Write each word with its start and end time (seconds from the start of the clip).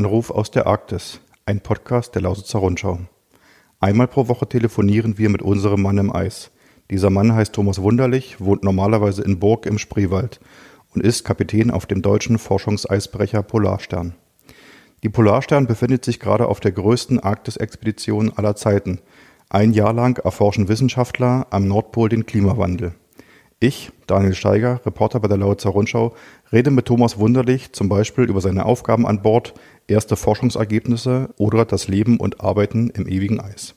Anruf 0.00 0.30
aus 0.30 0.50
der 0.50 0.66
Arktis, 0.66 1.20
ein 1.44 1.60
Podcast 1.60 2.14
der 2.14 2.22
Lausitzer 2.22 2.60
Rundschau. 2.60 3.00
Einmal 3.80 4.08
pro 4.08 4.28
Woche 4.28 4.48
telefonieren 4.48 5.18
wir 5.18 5.28
mit 5.28 5.42
unserem 5.42 5.82
Mann 5.82 5.98
im 5.98 6.10
Eis. 6.10 6.52
Dieser 6.90 7.10
Mann 7.10 7.34
heißt 7.34 7.52
Thomas 7.52 7.82
Wunderlich, 7.82 8.40
wohnt 8.40 8.64
normalerweise 8.64 9.20
in 9.22 9.38
Burg 9.38 9.66
im 9.66 9.76
Spreewald 9.76 10.40
und 10.94 11.04
ist 11.04 11.26
Kapitän 11.26 11.70
auf 11.70 11.84
dem 11.84 12.00
deutschen 12.00 12.38
Forschungseisbrecher 12.38 13.42
Polarstern. 13.42 14.14
Die 15.02 15.10
Polarstern 15.10 15.66
befindet 15.66 16.02
sich 16.06 16.18
gerade 16.18 16.48
auf 16.48 16.60
der 16.60 16.72
größten 16.72 17.20
Arktis-Expedition 17.20 18.32
aller 18.34 18.56
Zeiten. 18.56 19.00
Ein 19.50 19.74
Jahr 19.74 19.92
lang 19.92 20.16
erforschen 20.24 20.68
Wissenschaftler 20.68 21.46
am 21.50 21.68
Nordpol 21.68 22.08
den 22.08 22.24
Klimawandel. 22.24 22.94
Ich, 23.62 23.92
Daniel 24.06 24.32
Steiger, 24.32 24.80
Reporter 24.86 25.20
bei 25.20 25.28
der 25.28 25.36
Lausitzer 25.36 25.68
Rundschau, 25.68 26.14
rede 26.50 26.70
mit 26.70 26.86
Thomas 26.86 27.18
Wunderlich 27.18 27.74
zum 27.74 27.90
Beispiel 27.90 28.24
über 28.24 28.40
seine 28.40 28.64
Aufgaben 28.64 29.06
an 29.06 29.20
Bord, 29.20 29.52
erste 29.86 30.16
Forschungsergebnisse 30.16 31.28
oder 31.36 31.66
das 31.66 31.86
Leben 31.86 32.18
und 32.18 32.40
Arbeiten 32.40 32.88
im 32.88 33.06
ewigen 33.06 33.38
Eis. 33.38 33.74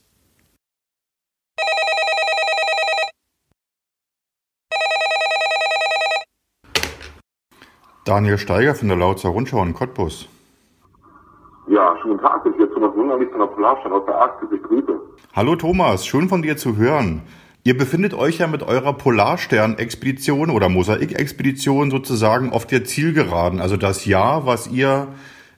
Daniel 8.05 8.37
Steiger 8.37 8.75
von 8.75 8.87
der 8.87 8.95
Lausitzer 8.95 9.29
Rundschau 9.29 9.61
in 9.63 9.73
Cottbus. 9.73 10.29
Ja, 11.67 11.93
schönen 12.01 12.19
Tag, 12.19 12.45
ich 12.45 12.55
bin 12.55 12.69
Thomas 12.73 12.95
Wunderlich 12.95 13.29
von 13.31 13.39
der 13.39 13.47
Polarstadt 13.47 13.91
aus 13.91 14.05
der 14.05 14.15
Arktis. 14.15 14.47
Ich 14.55 14.63
grüße. 14.63 14.97
Hallo 15.33 15.57
Thomas, 15.57 16.05
schön 16.05 16.29
von 16.29 16.41
dir 16.41 16.55
zu 16.55 16.77
hören. 16.77 17.23
Ihr 17.65 17.77
befindet 17.77 18.13
euch 18.13 18.39
ja 18.39 18.47
mit 18.47 18.61
eurer 18.61 18.91
Polarstern-Expedition 18.91 20.49
oder 20.49 20.67
Mosaik-Expedition 20.67 21.91
sozusagen 21.91 22.51
auf 22.51 22.67
der 22.67 22.83
Zielgeraden. 22.83 23.61
Also 23.61 23.77
das 23.77 24.03
Jahr, 24.03 24.45
was 24.45 24.67
ihr 24.67 25.07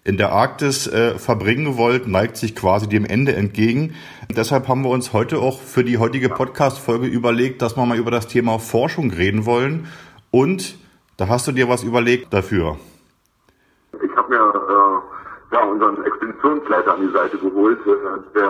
in 0.03 0.17
der 0.17 0.31
Arktis 0.31 0.85
äh, 0.85 1.17
verbringen 1.17 1.77
wollt, 1.77 2.07
neigt 2.07 2.37
sich 2.37 2.55
quasi 2.55 2.87
dem 2.87 3.05
Ende 3.05 3.35
entgegen. 3.35 3.95
Deshalb 4.29 4.67
haben 4.67 4.83
wir 4.83 4.91
uns 4.91 5.13
heute 5.13 5.39
auch 5.39 5.59
für 5.59 5.83
die 5.83 5.97
heutige 5.97 6.29
Podcast-Folge 6.29 7.07
überlegt, 7.07 7.63
dass 7.63 7.75
wir 7.75 7.87
mal 7.87 7.97
über 7.97 8.11
das 8.11 8.27
Thema 8.27 8.59
Forschung 8.59 9.09
reden 9.09 9.47
wollen. 9.47 9.87
Und 10.29 10.77
da 11.17 11.27
hast 11.27 11.47
du 11.47 11.53
dir 11.53 11.69
was 11.69 11.83
überlegt 11.83 12.31
dafür. 12.31 12.77
Ich 13.93 14.15
habe 14.15 14.29
mir 14.29 14.37
äh, 14.37 15.55
ja, 15.55 15.63
unseren 15.63 16.05
Expeditionsleiter 16.05 16.93
an 16.93 17.01
die 17.01 17.11
Seite 17.11 17.39
geholt, 17.39 17.79
äh, 17.87 18.37
der 18.37 18.45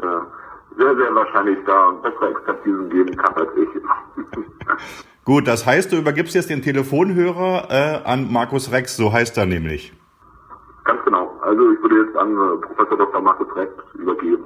äh, 0.00 0.39
sehr, 0.80 0.96
sehr 0.96 1.14
wahrscheinlich 1.14 1.58
da 1.66 1.90
bessere 2.02 2.30
Expertisen 2.30 2.88
geben 2.88 3.16
kann 3.16 3.34
als 3.34 3.50
ich. 3.56 3.68
Gut, 5.24 5.46
das 5.46 5.66
heißt, 5.66 5.92
du 5.92 5.96
übergibst 5.96 6.34
jetzt 6.34 6.48
den 6.48 6.62
Telefonhörer 6.62 7.68
äh, 7.70 8.08
an 8.08 8.32
Markus 8.32 8.72
Rex, 8.72 8.96
so 8.96 9.12
heißt 9.12 9.36
er 9.36 9.46
nämlich. 9.46 9.92
Ganz 10.84 11.04
genau. 11.04 11.38
Also 11.42 11.70
ich 11.70 11.82
würde 11.82 12.04
jetzt 12.04 12.16
an 12.16 12.32
äh, 12.32 12.66
Professor 12.66 12.96
Dr. 12.96 13.20
Markus 13.20 13.54
Rex 13.54 13.72
übergeben. 13.94 14.44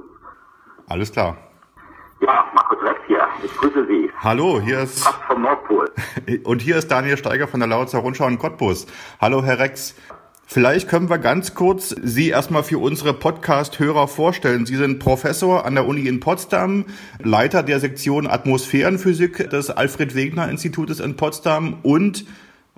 Alles 0.89 1.11
klar. 1.11 1.37
Ja, 2.19 2.45
Markus 2.53 2.77
Rex 2.83 2.99
hier. 3.07 3.25
Ich 3.43 3.55
grüße 3.55 3.85
Sie. 3.87 4.11
Hallo, 4.19 4.59
hier 4.59 4.81
ist. 4.81 5.03
Fast 5.03 5.23
vom 5.23 5.41
Nordpol. 5.41 5.89
Und 6.43 6.61
hier 6.61 6.77
ist 6.77 6.91
Daniel 6.91 7.17
Steiger 7.17 7.47
von 7.47 7.61
der 7.61 7.69
Lautzer 7.69 7.99
Rundschau 7.99 8.27
in 8.27 8.37
Cottbus. 8.37 8.87
Hallo, 9.21 9.43
Herr 9.43 9.59
Rex. 9.59 9.95
Vielleicht 10.47 10.87
können 10.87 11.09
wir 11.09 11.17
ganz 11.17 11.55
kurz 11.55 11.89
Sie 11.89 12.29
erstmal 12.29 12.63
für 12.63 12.77
unsere 12.77 13.13
Podcast-Hörer 13.13 14.07
vorstellen. 14.07 14.67
Sie 14.67 14.75
sind 14.75 14.99
Professor 14.99 15.65
an 15.65 15.73
der 15.73 15.87
Uni 15.87 16.07
in 16.07 16.19
Potsdam, 16.19 16.85
Leiter 17.21 17.63
der 17.63 17.79
Sektion 17.79 18.27
Atmosphärenphysik 18.27 19.49
des 19.49 19.71
Alfred-Wegener-Institutes 19.71 20.99
in 20.99 21.17
Potsdam 21.17 21.77
und 21.81 22.25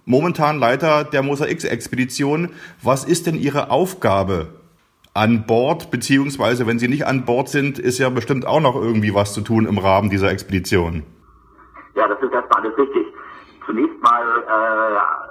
momentan 0.06 0.60
Leiter 0.60 1.04
der 1.04 1.22
Mosaix-Expedition. 1.24 2.50
Was 2.82 3.04
ist 3.04 3.28
denn 3.28 3.36
Ihre 3.36 3.70
Aufgabe 3.70 4.48
an 5.14 5.46
Bord, 5.46 5.92
beziehungsweise 5.92 6.68
wenn 6.68 6.80
Sie 6.80 6.88
nicht 6.88 7.06
an 7.06 7.26
Bord 7.26 7.50
sind, 7.50 7.80
ist 7.80 7.98
ja 7.98 8.10
bestimmt 8.10 8.48
auch 8.48 8.62
noch 8.62 8.76
irgendwie 8.76 9.14
was 9.14 9.34
zu 9.34 9.42
tun 9.42 9.66
im 9.66 9.78
Rahmen 9.78 10.10
dieser 10.10 10.32
Expedition. 10.32 11.04
Ja, 11.96 12.08
das 12.08 12.22
ist 12.22 12.32
erstmal 12.32 12.64
alles 12.64 12.78
richtig. 12.78 13.08
Zunächst 13.66 14.02
mal 14.02 14.24
äh, 14.24 15.27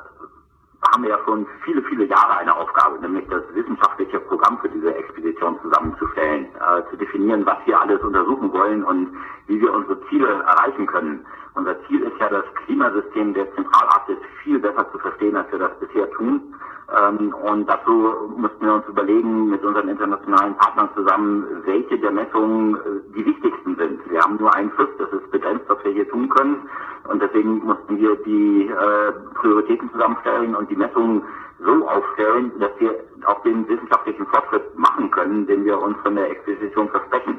wir 1.07 1.17
ja 1.17 1.25
schon 1.25 1.47
viele, 1.65 1.83
viele 1.83 2.05
Jahre 2.05 2.39
eine 2.39 2.55
Aufgabe, 2.55 2.99
nämlich 3.01 3.27
das 3.29 3.43
wissenschaftliche 3.55 4.19
Programm 4.21 4.59
für 4.59 4.69
diese 4.69 4.95
Expedition 4.95 5.59
zusammenzustellen, 5.63 6.47
äh, 6.47 6.91
zu 6.91 6.97
definieren, 6.97 7.47
was 7.47 7.59
wir 7.65 7.81
alles 7.81 8.01
untersuchen 8.03 8.53
wollen 8.53 8.83
und 8.83 9.17
wie 9.47 9.61
wir 9.61 9.73
unsere 9.73 10.01
Ziele 10.09 10.27
erreichen 10.27 10.87
können. 10.87 11.25
Unser 11.55 11.77
Ziel 11.87 12.03
ist 12.03 12.19
ja, 12.21 12.29
das 12.29 12.45
Klimasystem 12.65 13.35
der 13.35 13.47
Zentralarktis 13.55 14.19
viel 14.43 14.59
besser 14.59 14.91
zu 14.91 14.99
verstehen, 14.99 15.37
als 15.37 15.51
wir 15.53 15.61
das 15.61 15.79
bisher 15.79 16.11
tun. 16.11 16.55
Ähm, 16.89 17.35
und 17.35 17.69
dazu 17.69 17.91
mussten 18.37 18.65
wir 18.65 18.75
uns 18.75 18.87
überlegen, 18.87 19.51
mit 19.51 19.65
unseren 19.65 19.89
internationalen 19.89 20.55
Partnern 20.57 20.89
zusammen, 20.95 21.45
welche 21.65 21.99
der 21.99 22.13
Messungen 22.13 22.77
äh, 22.77 22.79
die 23.17 23.27
wichtigsten 23.27 23.75
sind. 23.77 24.09
Wir 24.09 24.23
haben 24.23 24.37
nur 24.37 24.55
einen 24.55 24.71
Schiff, 24.77 24.91
das 24.99 25.11
ist 25.13 25.31
begrenzt, 25.33 25.65
was 25.67 25.83
wir 25.85 25.93
hier 25.93 26.09
tun 26.09 26.29
können. 26.29 26.69
Und 27.09 27.21
deswegen 27.21 27.65
mussten 27.65 27.99
wir 27.99 28.15
die 28.17 28.69
äh, 28.69 29.13
Prioritäten 29.35 29.91
zusammenstellen 29.91 30.55
und 30.55 30.71
die 30.71 30.77
Messungen 30.77 31.23
so 31.59 31.89
aufstellen, 31.89 32.53
dass 32.61 32.71
wir 32.79 32.95
auch 33.27 33.43
den 33.43 33.67
wissenschaftlichen 33.69 34.27
Fortschritt 34.27 34.79
machen 34.79 35.11
können, 35.11 35.47
den 35.47 35.65
wir 35.65 35.81
uns 35.81 35.97
von 36.03 36.15
der 36.15 36.31
Expedition 36.31 36.89
versprechen. 36.89 37.39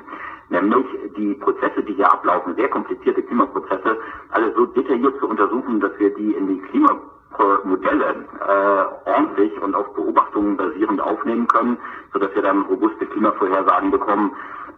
Nämlich 0.50 0.86
die 1.16 1.34
Prozesse, 1.36 1.84
die 1.84 1.94
hier 1.94 2.12
ablaufen, 2.12 2.56
sehr 2.56 2.70
komplizierte 2.70 3.22
Klimaprozesse, 3.22 3.98
alle 4.32 4.54
so 4.56 4.66
detailliert 4.66 5.18
zu 5.20 5.28
untersuchen, 5.28 5.80
dass 5.80 5.92
wir 6.00 6.14
die 6.16 6.34
in 6.34 6.48
die 6.48 6.60
Klimamodelle 7.36 8.26
äh, 8.40 9.10
ordentlich 9.10 9.62
und 9.62 9.76
auf 9.76 9.94
Beobachtungen 9.94 10.58
basierend 10.58 11.02
aufnehmen 11.02 11.48
können, 11.48 11.78
sodass 12.14 12.34
wir 12.34 12.42
dann 12.42 12.62
robuste 12.64 13.06
Klimavorhersagen 13.06 13.92
bekommen, 13.92 14.32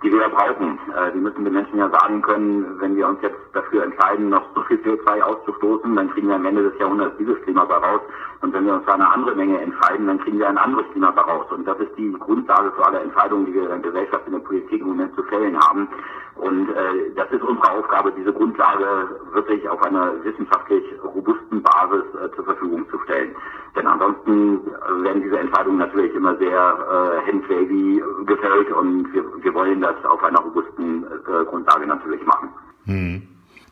die 0.04 0.12
wir 0.12 0.30
brauchen. 0.30 0.80
Äh, 0.96 1.12
die 1.14 1.20
müssen 1.20 1.44
den 1.44 1.54
Menschen 1.54 1.78
ja 1.78 1.90
sagen 1.90 2.22
können, 2.22 2.80
wenn 2.80 2.96
wir 2.96 3.08
uns 3.08 3.22
jetzt 3.22 3.40
dafür 3.54 3.84
entscheiden, 3.84 4.30
noch 4.30 4.44
so 4.56 4.62
viel 4.64 4.78
CO2 4.78 5.22
auszustoßen, 5.22 5.96
dann 5.96 6.10
kriegen 6.12 6.30
wir 6.30 6.36
am 6.36 6.46
Ende 6.46 6.64
des 6.70 6.80
Jahrhunderts 6.80 7.18
dieses 7.18 7.42
Klima 7.44 7.64
raus. 7.64 8.02
Und 8.42 8.54
wenn 8.54 8.66
wir 8.66 8.76
uns 8.76 8.86
für 8.86 8.94
eine 8.94 9.12
andere 9.12 9.36
Menge 9.36 9.60
entscheiden, 9.60 10.08
dann 10.08 10.20
kriegen 10.20 10.40
wir 10.40 10.48
ein 10.48 10.58
anderes 10.58 10.86
Klima 10.92 11.10
raus. 11.10 11.46
Und 11.52 11.68
das 11.68 11.78
ist 11.80 11.92
die 11.98 12.14
Grundlage 12.14 12.72
für 12.72 12.86
alle 12.86 13.00
Entscheidungen, 13.00 13.46
die 13.46 13.54
wir 13.54 13.64
in 13.64 13.70
der 13.70 13.80
Gesellschaft, 13.80 14.26
in 14.28 14.34
der 14.34 14.40
Politik 14.40 14.82
im 14.82 14.88
Moment 14.88 15.14
zu 15.16 15.24
fällen 15.24 15.60
haben. 15.60 15.90
Und 16.36 16.70
äh, 16.70 17.12
das 17.16 17.30
ist 17.32 17.44
unsere 17.44 17.70
Aufgabe, 17.72 18.14
diese 18.18 18.32
Grundlage 18.32 18.86
wirklich 19.34 19.68
auf 19.68 19.84
einer 19.84 20.14
wissenschaftlich 20.24 20.86
robusten 21.04 21.62
Basis 21.62 22.04
äh, 22.16 22.34
zur 22.34 22.46
Verfügung 22.46 22.88
zu 22.90 22.98
stellen. 23.00 23.36
Denn 23.76 23.86
ansonsten 23.86 24.62
werden 25.04 25.22
diese 25.22 25.38
Entscheidungen 25.38 25.78
natürlich 25.78 26.14
immer 26.16 26.36
sehr 26.38 26.50
äh, 26.50 27.32
handwavy 27.32 28.02
gefällt 28.26 28.72
und 28.72 29.14
wir, 29.14 29.24
wir 29.44 29.54
wollen 29.54 29.82
das 29.92 30.06
auf 30.06 30.24
einer 30.24 30.40
robusten 30.40 31.04
äh, 31.04 31.46
Grundlage 31.46 31.88
natürlich 31.88 32.26
machen. 32.26 32.50
Hm. 32.86 33.22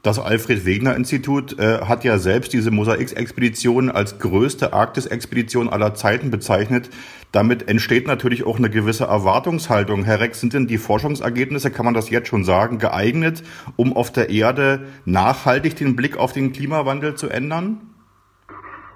Das 0.04 0.20
Alfred-Wegener-Institut 0.20 1.60
äh, 1.60 1.82
hat 1.82 2.04
ja 2.04 2.18
selbst 2.18 2.54
diese 2.54 2.72
Mosaik-Expedition 2.72 3.90
als 3.90 4.20
größte 4.20 4.72
Arktis-Expedition 4.72 5.68
aller 5.70 5.96
Zeiten 5.96 6.32
bezeichnet. 6.32 6.90
Damit 7.32 7.68
entsteht 7.68 8.08
natürlich 8.08 8.46
auch 8.46 8.58
eine 8.58 8.70
gewisse 8.70 9.06
Erwartungshaltung. 9.06 10.06
Herr 10.06 10.20
Rex, 10.20 10.40
sind 10.40 10.54
denn 10.54 10.68
die 10.68 10.78
Forschungsergebnisse, 10.78 11.72
kann 11.72 11.84
man 11.84 11.94
das 11.94 12.10
jetzt 12.10 12.30
schon 12.30 12.46
sagen, 12.46 12.78
geeignet, 12.78 13.44
um 13.76 13.92
auf 13.98 14.12
der 14.12 14.30
Erde 14.30 14.86
nachhaltig 15.06 15.76
den 15.76 15.96
Blick 15.96 16.16
auf 16.16 16.32
den 16.32 16.54
Klimawandel 16.54 17.16
zu 17.16 17.28
ändern? 17.28 17.82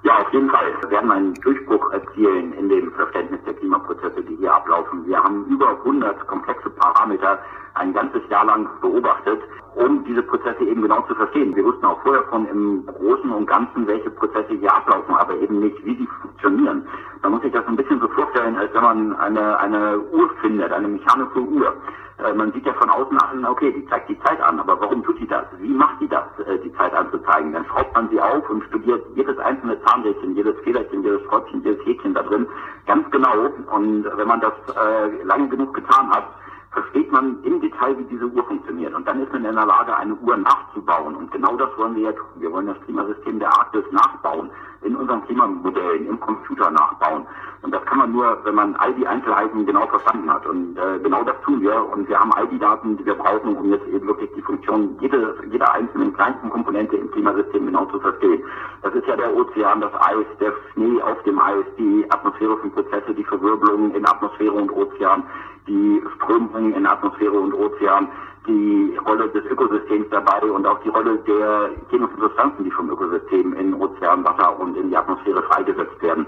Ja, 0.04 0.20
auf 0.20 0.34
jeden 0.34 0.50
Fall. 0.50 0.74
Wir 0.82 0.90
werden 0.90 1.12
einen 1.12 1.34
Durchbruch 1.36 1.92
erzielen 1.92 2.54
in 2.54 2.70
dem 2.70 2.92
Verständnis 2.94 3.40
der 3.46 3.54
Klimaprozesse, 3.54 4.24
die 4.24 4.36
hier 4.36 4.54
ablaufen. 4.54 5.06
Wir 5.06 5.24
haben 5.24 5.46
über 5.46 5.70
100 5.70 6.26
komplexe 6.28 6.72
Parameter 6.72 7.40
ein 7.76 7.94
ganzes 7.94 8.22
Jahr 8.30 8.46
lang 8.46 8.68
beobachtet, 8.82 9.42
um 9.76 10.04
diese 10.04 10.22
Prozesse 10.24 10.64
eben 10.64 10.82
genau 10.82 11.02
zu 11.04 11.16
verstehen. 11.16 11.56
Wir 11.56 11.64
wussten 11.64 11.86
auch 11.86 12.02
vorher 12.02 12.24
von 12.24 12.46
im 12.48 12.86
Großen 12.86 13.32
und 13.32 13.46
Ganzen, 13.48 13.88
welche 13.88 14.10
Prozesse 14.10 14.54
hier 14.54 14.74
ablaufen, 14.74 15.16
aber 15.16 15.36
eben 15.36 15.60
nicht, 15.60 15.84
wie 15.86 15.96
sie 15.96 16.08
funktionieren. 16.22 16.86
Man 17.22 17.32
muss 17.34 17.42
sich 17.42 17.54
das 17.54 17.66
ein 17.68 17.78
bisschen 17.78 18.00
so 18.00 18.08
vorstellen, 18.10 18.58
als 18.58 18.74
wenn 18.74 18.84
man 18.84 19.16
eine, 19.18 19.60
eine 19.60 20.00
Uhr 20.00 20.30
findet, 20.42 20.72
eine 20.72 20.88
mechanische 20.88 21.40
Uhr. 21.40 21.74
Äh, 22.18 22.34
man 22.34 22.52
sieht 22.52 22.66
ja 22.66 22.74
von 22.74 22.90
außen 22.90 23.18
an, 23.18 23.46
okay, 23.46 23.72
die 23.72 23.88
zeigt 23.88 24.10
die 24.10 24.20
Zeit 24.20 24.42
an, 24.42 24.60
aber 24.60 24.80
warum 24.82 25.04
tut 25.04 25.20
die 25.20 25.28
das? 25.28 25.46
Wie 25.60 25.74
macht 25.74 26.02
die 26.02 26.08
das, 26.08 26.26
äh, 26.46 26.58
die 26.60 26.74
Zeit 26.74 26.94
anzuzeigen? 26.94 27.54
Dann 27.54 27.66
schraubt 27.66 27.96
man 27.96 28.10
sie 28.10 28.20
auf 28.20 28.50
und 28.50 28.64
studiert 28.66 29.06
jedes 29.16 29.38
einzelne 29.40 29.82
Zahnrädchen, 29.84 30.36
jedes 30.36 30.60
Federchen, 30.60 31.04
jedes 31.04 31.22
Schräubchen, 31.28 31.64
jedes 31.64 31.86
Häkchen 31.86 32.14
da 32.14 32.24
drin 32.24 32.48
ganz 32.86 33.10
genau. 33.12 33.50
Und 33.72 34.06
wenn 34.18 34.28
man 34.28 34.42
das 34.42 34.54
äh, 34.76 35.24
lange 35.24 35.48
genug 35.48 35.74
getan 35.74 36.10
hat, 36.10 36.26
versteht 36.72 37.12
man 37.12 37.44
im 37.44 37.60
Detail, 37.60 37.98
wie 37.98 38.04
diese 38.06 38.26
Uhr 38.26 38.44
funktioniert. 38.46 38.94
Und 38.94 39.08
dann 39.08 39.22
ist 39.22 39.32
man 39.32 39.44
in 39.44 39.56
der 39.56 39.66
Lage, 39.66 39.96
eine 39.96 40.16
Uhr 40.16 40.38
nachzubauen. 40.38 41.16
Und 41.16 41.32
genau 41.32 41.56
das 41.58 41.70
wollen 41.78 41.96
wir 41.96 42.04
ja 42.04 42.12
tun. 42.14 42.28
Wir 42.38 42.52
wollen 42.52 42.68
das 42.68 42.80
Klimasystem 42.82 43.40
der 43.40 43.50
Arktis 43.50 43.84
nachbauen, 43.92 44.50
in 44.82 44.96
unseren 44.96 45.24
Klimamodellen, 45.26 46.08
im 46.08 46.20
Computer 46.20 46.72
nachbauen. 46.72 47.26
Und 47.62 47.72
das 47.74 47.86
kann 47.86 48.00
man 48.00 48.12
nur, 48.12 48.40
wenn 48.44 48.56
man 48.56 48.76
all 48.78 48.94
die 48.94 49.06
Einzelheiten 49.06 49.66
genau 49.66 49.86
verstanden 49.88 50.32
hat. 50.32 50.46
Und 50.48 50.78
äh, 50.78 51.00
genau 51.04 51.24
das 51.24 51.36
tun 51.42 51.62
wir. 51.62 51.76
Und 51.92 52.08
wir 52.08 52.20
haben 52.20 52.34
all 52.34 52.48
die 52.48 52.58
Daten, 52.58 52.98
die 52.98 53.06
wir 53.06 53.16
brauchen, 53.16 53.56
um 53.56 53.70
jetzt 53.72 53.88
eben 53.88 54.08
wirklich 54.08 54.32
die 54.36 54.42
Funktion 54.42 54.98
jede, 55.02 55.36
jeder 55.52 55.74
einzelnen 55.74 56.14
kleinsten 56.14 56.50
Komponente 56.50 56.96
im 56.96 57.12
Klimasystem 57.12 57.66
genau 57.66 57.86
zu 57.86 58.00
verstehen. 58.00 58.44
Das 58.82 58.96
ist 58.96 59.06
ja 59.08 59.16
der 59.18 59.36
Ozean, 59.36 59.82
das 59.82 59.94
Eis, 59.96 60.26
der 60.40 60.54
Schnee 60.74 61.02
auf 61.02 61.22
dem 61.24 61.40
Eis, 61.40 61.66
die 61.78 62.06
atmosphärischen 62.10 62.72
Prozesse, 62.72 63.14
die 63.14 63.26
Verwirbelungen 63.26 63.94
in 63.94 64.08
Atmosphäre 64.08 64.54
und 64.54 64.72
Ozean, 64.72 65.24
die 65.68 66.02
Strömungen 66.16 66.74
in 66.74 66.86
Atmosphäre 66.86 67.32
und 67.32 67.54
Ozean, 67.54 68.08
die 68.48 68.98
Rolle 69.06 69.30
des 69.30 69.46
Ökosystems 69.46 70.08
dabei 70.10 70.52
und 70.52 70.66
auch 70.66 70.80
die 70.82 70.90
Rolle 70.90 71.18
der 71.28 71.70
chemischen 71.90 72.20
Substanzen, 72.20 72.64
die 72.64 72.72
vom 72.72 72.90
Ökosystem 72.90 73.54
in 73.54 73.74
Ozean, 73.76 74.24
Wasser 74.24 74.60
und 74.60 74.76
in 74.78 74.90
die 74.90 74.98
Atmosphäre 74.98 75.44
freigesetzt 75.44 76.02
werden. 76.02 76.26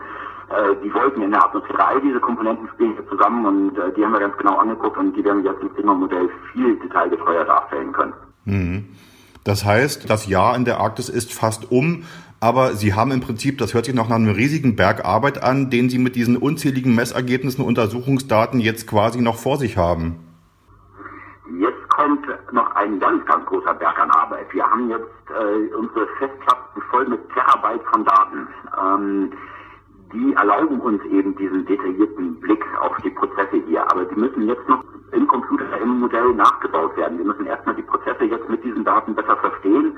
Äh, 0.49 0.75
die 0.83 0.93
Wolken 0.93 1.23
in 1.23 1.31
der 1.31 1.43
Atmosphäre, 1.43 1.85
all 1.85 2.01
diese 2.01 2.19
Komponenten 2.19 2.67
spielen 2.69 2.93
hier 2.93 3.09
zusammen 3.09 3.45
und 3.45 3.77
äh, 3.77 3.91
die 3.93 4.05
haben 4.05 4.13
wir 4.13 4.19
ganz 4.19 4.37
genau 4.37 4.57
angeguckt 4.57 4.97
und 4.97 5.15
die 5.15 5.23
werden 5.23 5.43
wir 5.43 5.51
jetzt 5.51 5.61
im 5.63 5.73
Klimamodell 5.73 6.29
viel 6.51 6.75
detailgetreuer 6.79 7.45
darstellen 7.45 7.91
können. 7.93 8.13
Mhm. 8.45 8.85
Das 9.43 9.65
heißt, 9.65 10.09
das 10.09 10.27
Jahr 10.27 10.55
in 10.55 10.65
der 10.65 10.79
Arktis 10.79 11.09
ist 11.09 11.33
fast 11.33 11.71
um, 11.71 12.03
aber 12.39 12.73
Sie 12.73 12.93
haben 12.93 13.11
im 13.11 13.21
Prinzip, 13.21 13.57
das 13.57 13.73
hört 13.73 13.85
sich 13.85 13.95
noch 13.95 14.09
nach 14.09 14.17
einem 14.17 14.33
riesigen 14.33 14.75
Berg 14.75 15.05
Arbeit 15.05 15.41
an, 15.41 15.69
den 15.69 15.89
Sie 15.89 15.97
mit 15.97 16.15
diesen 16.15 16.35
unzähligen 16.35 16.93
Messergebnissen, 16.93 17.63
Untersuchungsdaten 17.63 18.59
jetzt 18.59 18.85
quasi 18.85 19.21
noch 19.21 19.37
vor 19.37 19.57
sich 19.57 19.77
haben. 19.77 20.19
Jetzt 21.57 21.89
kommt 21.89 22.25
noch 22.51 22.75
ein 22.75 22.99
ganz, 22.99 23.25
ganz 23.25 23.45
großer 23.45 23.73
Berg 23.75 23.97
an 23.99 24.11
Arbeit. 24.11 24.45
Wir 24.51 24.65
haben 24.65 24.89
jetzt 24.89 25.05
äh, 25.29 25.73
unsere 25.75 26.07
Festplatten 26.19 26.81
voll 26.91 27.07
mit 27.07 27.21
Terabyte 27.33 27.83
von 27.91 28.05
Daten. 28.05 28.47
Ähm, 28.81 29.31
die 30.13 30.33
erlauben 30.33 30.79
uns 30.81 31.01
eben 31.05 31.35
diesen 31.37 31.65
detaillierten 31.65 32.39
Blick 32.39 32.63
auf 32.81 32.95
die 33.03 33.09
Prozesse 33.09 33.63
hier. 33.67 33.89
Aber 33.91 34.05
die 34.05 34.19
müssen 34.19 34.47
jetzt 34.47 34.67
noch 34.67 34.83
im 35.13 35.27
Computer, 35.27 35.77
im 35.79 35.99
Modell 35.99 36.33
nachgebaut 36.33 36.95
werden. 36.97 37.17
Wir 37.17 37.25
müssen 37.25 37.45
erstmal 37.45 37.75
die 37.75 37.83
Prozesse 37.83 38.25
jetzt 38.25 38.49
mit 38.49 38.63
diesen 38.63 38.83
Daten 38.83 39.15
besser 39.15 39.37
verstehen, 39.37 39.97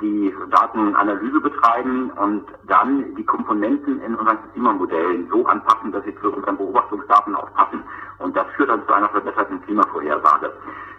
die 0.00 0.34
Datenanalyse 0.50 1.40
betreiben 1.40 2.10
und 2.10 2.44
dann 2.66 3.14
die 3.16 3.24
Komponenten 3.24 4.00
in 4.02 4.14
unseren 4.14 4.38
Klimamodellen 4.52 5.28
so 5.30 5.44
anpassen, 5.46 5.92
dass 5.92 6.04
sie 6.04 6.14
zu 6.20 6.32
unseren 6.32 6.56
Beobachtungsdaten 6.56 7.34
auch 7.34 7.52
passen. 7.54 7.82
Und 8.18 8.36
das 8.36 8.46
führt 8.56 8.70
dann 8.70 8.86
zu 8.86 8.92
einer 8.92 9.08
verbesserten 9.08 9.60
Klimavorhersage. 9.62 10.52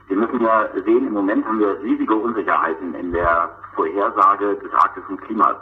Wir 0.08 0.18
müssen 0.18 0.42
ja 0.42 0.68
sehen, 0.86 1.08
im 1.08 1.14
Moment 1.14 1.46
haben 1.46 1.60
wir 1.60 1.80
riesige 1.82 2.16
Unsicherheiten 2.16 2.96
in 2.96 3.12
der 3.12 3.50
Vorhersage 3.76 4.56
des 4.56 4.74
arktischen 4.74 5.18
Klimas. 5.18 5.56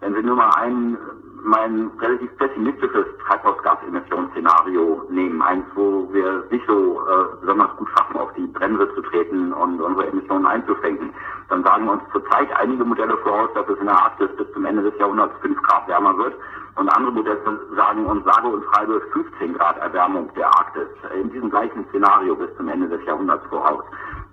Wenn 0.00 0.14
wir 0.14 0.22
nur 0.22 0.36
mal 0.36 0.50
ein, 0.56 0.98
mein 1.46 1.92
relativ 2.00 2.36
pessimistisches 2.38 3.06
Treibhausgasemissionsszenario 3.24 5.06
nehmen, 5.10 5.40
eins, 5.42 5.64
wo 5.76 6.12
wir 6.12 6.44
nicht 6.50 6.66
so 6.66 7.00
äh, 7.00 7.36
besonders 7.40 7.70
gut 7.76 7.88
schaffen, 7.96 8.16
auf 8.16 8.32
die 8.34 8.48
Bremse 8.48 8.92
zu 8.96 9.02
treten 9.02 9.52
und 9.52 9.80
unsere 9.80 10.08
Emissionen 10.08 10.44
einzuschränken, 10.44 11.14
dann 11.48 11.62
sagen 11.62 11.88
uns 11.88 12.02
zurzeit 12.10 12.48
einige 12.56 12.84
Modelle 12.84 13.16
voraus, 13.18 13.48
dass 13.54 13.68
es 13.68 13.78
in 13.78 13.86
der 13.86 13.94
Arktis 13.94 14.28
bis 14.36 14.52
zum 14.54 14.64
Ende 14.64 14.82
des 14.82 14.98
Jahrhunderts 14.98 15.34
5 15.40 15.62
Grad 15.62 15.86
wärmer 15.86 16.18
wird. 16.18 16.34
Und 16.74 16.88
andere 16.88 17.12
Modelle 17.12 17.38
sagen 17.76 18.04
uns, 18.06 18.24
sage 18.24 18.48
und 18.48 18.64
schreibe 18.64 19.00
15 19.12 19.54
Grad 19.54 19.78
Erwärmung 19.78 20.28
der 20.34 20.48
Arktis 20.48 20.88
in 21.14 21.30
diesem 21.30 21.48
gleichen 21.48 21.86
Szenario 21.90 22.34
bis 22.34 22.54
zum 22.56 22.68
Ende 22.68 22.88
des 22.88 23.04
Jahrhunderts 23.06 23.46
voraus. 23.48 23.84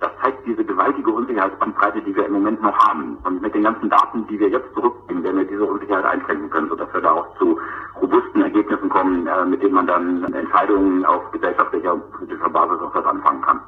Das 0.04 0.12
zeigt 0.22 0.46
diese 0.46 0.66
gewaltige 0.66 1.10
Unsicherheitsbandbreite, 1.12 2.02
die 2.02 2.14
wir 2.14 2.26
im 2.26 2.34
Moment 2.34 2.62
noch 2.62 2.78
haben. 2.78 3.18
Und 3.24 3.42
mit 3.42 3.56
den 3.56 3.64
ganzen 3.64 3.90
Daten, 3.90 4.28
die 4.28 4.38
wir 4.38 4.50
jetzt 4.50 4.68
zurückgeben, 4.74 5.24
werden 5.24 5.38
wir 5.38 5.46
diese 5.46 5.64
Unsicherheit 5.64 6.04
einschränken 6.04 6.50
können, 6.50 6.68
sodass 6.68 6.94
wir 6.94 7.00
da 7.00 7.12
auch 7.14 7.38
zu 7.38 7.58
robusten 8.02 8.42
Ergebnissen 8.42 8.90
kommen, 8.90 9.26
äh, 9.26 9.46
mit 9.46 9.64
denen 9.64 9.76
man 9.76 9.88
dann 9.88 10.34
Entscheidungen 10.34 11.06
auf 11.06 11.32
gesellschaftlicher 11.32 11.94
und 11.94 12.12
politischer 12.12 12.50
Basis 12.50 12.82
auch 12.82 12.94
was 12.94 13.06
anfangen 13.06 13.42
kann. 13.44 13.62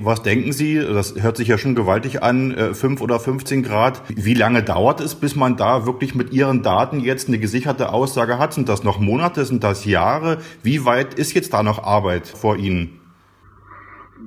Was 0.00 0.22
denken 0.22 0.52
Sie, 0.52 0.80
das 0.80 1.22
hört 1.22 1.36
sich 1.36 1.46
ja 1.46 1.58
schon 1.58 1.76
gewaltig 1.76 2.24
an, 2.24 2.52
5 2.72 3.00
äh, 3.00 3.04
oder 3.04 3.20
15 3.20 3.62
Grad. 3.62 4.02
Wie 4.08 4.34
lange 4.34 4.64
dauert 4.64 5.00
es, 5.00 5.14
bis 5.14 5.36
man 5.36 5.56
da 5.56 5.86
wirklich 5.86 6.16
mit 6.16 6.32
Ihren 6.32 6.64
Daten 6.64 6.98
jetzt 6.98 7.28
eine 7.28 7.38
gesicherte 7.38 7.92
Aussage 7.92 8.40
hat? 8.40 8.52
Sind 8.52 8.68
das 8.68 8.82
noch 8.82 8.98
Monate, 8.98 9.44
sind 9.44 9.62
das 9.62 9.84
Jahre? 9.84 10.38
Wie 10.64 10.84
weit 10.84 11.14
ist 11.14 11.34
jetzt 11.34 11.52
da 11.52 11.62
noch 11.62 11.84
Arbeit 11.84 12.26
vor 12.26 12.56
Ihnen? 12.56 12.98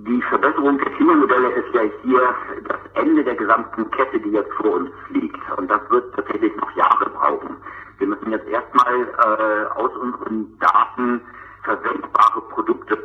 Die 0.08 0.22
Verbesserung 0.30 0.78
der 0.78 0.92
Klimamodelle 0.94 1.31
ja 1.74 1.82
hier 2.04 2.36
das 2.68 2.80
Ende 2.94 3.24
der 3.24 3.36
gesamten 3.36 3.90
Kette, 3.92 4.20
die 4.20 4.32
jetzt 4.32 4.54
vor 4.54 4.72
uns 4.72 4.90
liegt. 5.10 5.40
Und 5.58 5.70
das 5.70 5.82
wird 5.90 6.14
tatsächlich 6.16 6.56
noch 6.58 6.72
Jahre 6.76 7.10
brauchen. 7.10 7.58
Wir 7.98 8.08
müssen 8.08 8.32
jetzt 8.32 8.48
erstmal 8.48 9.02
äh, 9.02 9.80
aus 9.80 9.92
unseren 9.96 10.58
Daten 10.60 11.22
verwendbare 11.64 12.42
Produkte 12.50 12.98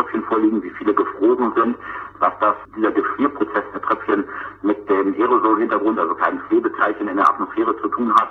Tröpfchen 0.00 0.22
vorliegen, 0.24 0.62
wie 0.62 0.70
viele 0.70 0.94
gefroren 0.94 1.52
sind, 1.54 1.76
was 2.20 2.32
das, 2.40 2.54
dieser 2.76 2.90
Gefrierprozess 2.90 3.64
der 3.74 3.82
Tröpfchen 3.82 4.24
mit 4.62 4.88
dem 4.88 5.14
Aerosolhintergrund, 5.14 5.98
also 5.98 6.14
kein 6.14 6.40
Schwebeteilchen 6.48 7.08
in 7.08 7.16
der 7.16 7.28
Atmosphäre 7.28 7.76
zu 7.82 7.88
tun 7.88 8.14
hat. 8.14 8.30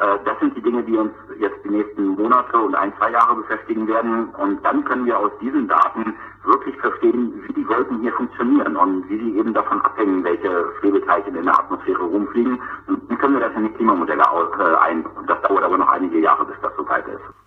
Äh, 0.00 0.18
das 0.24 0.38
sind 0.38 0.56
die 0.56 0.62
Dinge, 0.62 0.82
die 0.84 0.96
uns 0.96 1.12
jetzt 1.38 1.58
die 1.64 1.70
nächsten 1.70 2.08
Monate 2.08 2.56
und 2.58 2.74
ein, 2.76 2.92
zwei 2.98 3.10
Jahre 3.10 3.34
beschäftigen 3.36 3.88
werden. 3.88 4.28
Und 4.38 4.64
dann 4.64 4.84
können 4.84 5.06
wir 5.06 5.18
aus 5.18 5.32
diesen 5.40 5.66
Daten 5.66 6.14
wirklich 6.44 6.76
verstehen, 6.76 7.42
wie 7.46 7.52
die 7.54 7.68
Wolken 7.68 8.00
hier 8.00 8.12
funktionieren 8.12 8.76
und 8.76 9.08
wie 9.08 9.18
sie 9.18 9.38
eben 9.38 9.52
davon 9.52 9.80
abhängen, 9.82 10.22
welche 10.22 10.66
Schwebeteilchen 10.78 11.34
in 11.36 11.44
der 11.44 11.58
Atmosphäre 11.58 12.02
rumfliegen. 12.02 12.60
Und 12.86 13.10
dann 13.10 13.18
können 13.18 13.34
wir 13.34 13.48
das 13.48 13.56
in 13.56 13.64
die 13.64 13.74
Klimamodelle 13.74 14.22
äh, 14.22 14.49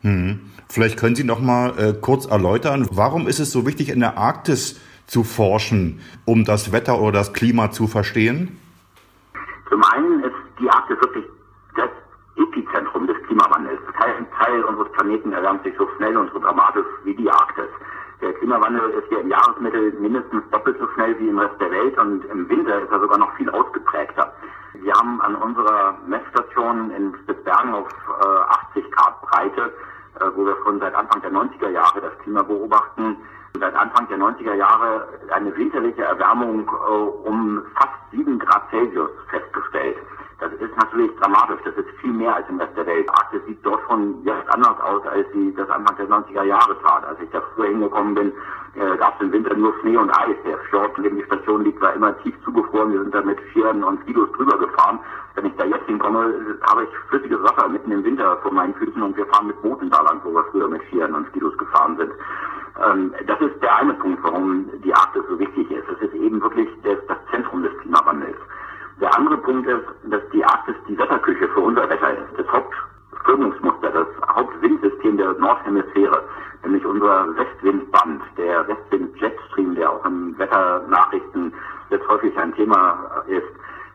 Hm. 0.04 0.52
Vielleicht 0.70 1.00
können 1.00 1.16
Sie 1.16 1.24
noch 1.24 1.40
mal 1.40 1.78
äh, 1.78 1.94
kurz 1.94 2.26
erläutern, 2.26 2.88
warum 2.92 3.28
ist 3.28 3.40
es 3.40 3.52
so 3.52 3.66
wichtig, 3.66 3.90
in 3.90 4.00
der 4.00 4.18
Arktis 4.18 4.80
zu 5.08 5.24
forschen, 5.24 6.02
um 6.26 6.46
das 6.46 6.72
Wetter 6.72 7.00
oder 7.00 7.12
das 7.12 7.34
Klima 7.34 7.72
zu 7.72 7.88
verstehen? 7.88 8.60
Zum 9.70 9.84
einen 9.84 10.24
ist 10.24 10.36
die 10.60 10.70
Arktis 10.70 10.98
wirklich 11.00 11.26
das 11.76 11.90
Epizentrum 12.36 13.08
des 13.08 13.18
Klimawandels. 13.28 13.80
Kein 13.98 14.28
Teil 14.38 14.64
unseres 14.64 14.92
Planeten 14.94 15.32
erwärmt 15.32 15.64
sich 15.64 15.74
so 15.78 15.88
schnell 15.98 16.18
und 16.18 16.32
so 16.34 16.40
dramatisch 16.40 16.86
wie 17.04 17.16
die 17.16 17.30
Arktis. 17.30 17.70
Der 18.22 18.34
Klimawandel 18.34 18.90
ist 18.92 19.08
hier 19.10 19.22
im 19.22 19.30
Jahresmittel 19.30 19.94
mindestens 20.00 20.44
doppelt 20.52 20.78
so 20.80 20.88
schnell 20.96 21.18
wie 21.20 21.28
im 21.28 21.40
Rest 21.40 21.60
der 21.60 21.72
Welt 21.72 21.98
und 21.98 22.26
im 22.26 22.48
Winter 22.50 22.82
ist 22.82 22.92
er 22.92 23.00
sogar 23.00 23.18
noch 23.18 23.36
viel 23.36 23.50
ausgeprägter. 23.50 24.34
Wir 24.74 24.94
haben 24.94 25.22
an 25.22 25.36
unserer 25.36 25.98
Messstation 26.08 26.92
in 26.92 27.14
Spitzbergen 27.24 27.74
auf 27.74 27.90
äh, 28.22 28.80
80 28.80 28.92
Grad 28.92 29.22
Breite, 29.22 29.72
wo 30.36 30.46
wir 30.46 30.56
schon 30.64 30.80
seit 30.80 30.96
Anfang 30.96 31.22
der 31.22 31.32
90er 31.32 31.70
Jahre 31.70 32.02
das 32.02 32.18
Klima 32.20 32.44
beobachten, 32.44 33.18
seit 33.60 33.76
Anfang 33.76 34.08
der 34.08 34.18
90er 34.18 34.54
Jahre 34.56 35.08
eine 35.34 35.56
winterliche 35.56 36.04
Erwärmung 36.04 36.68
äh, 36.68 37.28
um 37.28 37.62
fast 37.76 37.94
7 38.12 38.40
Grad 38.40 38.70
Celsius 38.70 39.12
festgestellt. 39.30 39.98
Das 40.44 40.52
ist 40.60 40.76
natürlich 40.76 41.10
dramatisch. 41.16 41.62
Das 41.64 41.74
ist 41.76 41.90
viel 42.02 42.12
mehr 42.12 42.36
als 42.36 42.50
im 42.50 42.60
Rest 42.60 42.76
der 42.76 42.86
Welt. 42.86 43.10
Arktis 43.10 43.40
sieht 43.48 43.66
dort 43.66 43.80
schon 43.88 44.22
jetzt 44.26 44.50
anders 44.54 44.78
aus, 44.82 45.02
als 45.08 45.26
sie 45.32 45.54
das 45.56 45.70
Anfang 45.70 45.96
der 45.96 46.10
90er 46.10 46.44
Jahre 46.44 46.76
tat. 46.82 47.06
Als 47.06 47.18
ich 47.22 47.30
da 47.30 47.42
früher 47.56 47.70
hingekommen 47.70 48.14
bin, 48.14 48.34
äh, 48.76 48.98
gab 48.98 49.16
es 49.16 49.22
im 49.22 49.32
Winter 49.32 49.56
nur 49.56 49.74
Schnee 49.80 49.96
und 49.96 50.10
Eis. 50.10 50.36
Der 50.46 50.58
Fjord, 50.70 50.98
in 50.98 51.04
dem 51.04 51.16
die 51.16 51.24
Station 51.24 51.64
liegt, 51.64 51.82
war 51.82 51.94
immer 51.94 52.18
tief 52.24 52.36
zugefroren. 52.44 52.92
Wir 52.92 53.04
sind 53.04 53.16
da 53.16 53.22
mit 53.22 53.40
Pferden 53.54 53.86
und 53.86 54.02
Skidos 54.02 54.30
drüber 54.34 54.58
gefahren. 54.58 55.00
Wenn 55.36 55.46
ich 55.46 55.56
da 55.56 55.64
jetzt 55.64 55.86
hinkomme, 55.86 56.58
habe 56.64 56.84
ich 56.84 56.90
flüssiges 57.08 57.42
Wasser 57.42 57.70
mitten 57.70 57.92
im 57.92 58.04
Winter 58.04 58.36
vor 58.44 58.52
meinen 58.52 58.74
Füßen 58.74 59.02
und 59.02 59.16
wir 59.16 59.26
fahren 59.28 59.48
mit 59.48 59.62
Booten 59.62 59.90
da 59.90 60.02
lang, 60.02 60.20
wo 60.26 60.34
wir 60.34 60.44
früher 60.52 60.68
mit 60.68 60.84
Pferden 60.84 61.16
und 61.16 61.28
Skidos 61.30 61.58
gefahren 61.58 61.96
sind. 61.96 62.12
Ähm, 62.86 63.14
das 63.28 63.40
ist 63.40 63.62
der 63.62 63.78
eine 63.78 63.94
Punkt, 63.94 64.22
warum 64.24 64.70
die 64.84 64.94
Arktis 64.94 65.24
so 65.30 65.40
wichtig 65.40 65.72
ist. 65.72 65.88
Es 65.88 66.02
ist 66.02 66.14
eben 66.16 66.42
wirklich 66.42 66.68
das, 66.84 66.98
das 67.08 67.18
Zentrum 67.32 67.64
des 67.64 67.72
Klimawandels. 67.78 68.38
Der 69.02 69.18
andere 69.18 69.38
Punkt 69.38 69.68
ist, 69.68 69.86
dass 70.06 70.22
die 70.32 70.44
Arktis 70.44 70.76
die 70.88 70.98
Wetterküche 70.98 71.48
für 71.50 71.60
unser 71.60 71.90
Wetter 71.90 72.12
ist. 72.12 72.38
Das 72.38 72.48
Hauptströmungsmuster, 72.48 73.90
das 73.90 74.08
Hauptwindsystem 74.36 75.18
der 75.18 75.34
Nordhemisphäre, 75.34 76.24
nämlich 76.64 76.86
unser 76.86 77.28
Westwindband, 77.36 78.22
der 78.38 78.68
Westwind-Jetstream, 78.68 79.76
der 79.76 79.92
auch 79.92 80.06
in 80.06 80.38
Wetternachrichten 80.38 81.54
jetzt 81.90 82.08
häufig 82.08 82.38
ein 82.38 82.54
Thema 82.56 83.24
ist, 83.28 83.44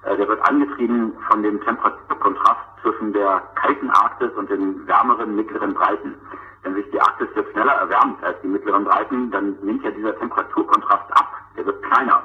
äh, 0.05 0.17
der 0.17 0.29
wird 0.29 0.41
angetrieben 0.49 1.13
von 1.31 1.43
dem 1.43 1.61
Temperaturkontrast 1.63 2.61
zwischen 2.83 3.13
der 3.13 3.43
kalten 3.55 3.91
Arktis 3.91 4.31
und 4.37 4.51
den 4.51 4.87
wärmeren 4.87 5.35
mittleren 5.37 5.75
Breiten. 5.75 6.15
Wenn 6.63 6.75
sich 6.75 6.91
die 6.91 7.01
Arktis 7.01 7.29
jetzt 7.35 7.51
schneller 7.53 7.73
erwärmt 7.73 8.23
als 8.23 8.41
die 8.43 8.49
mittleren 8.49 8.85
Breiten, 8.85 9.31
dann 9.31 9.57
nimmt 9.63 9.85
ja 9.85 9.91
dieser 9.91 10.17
Temperaturkontrast 10.19 11.11
ab. 11.13 11.33
Der 11.57 11.67
wird 11.67 11.83
kleiner. 11.83 12.23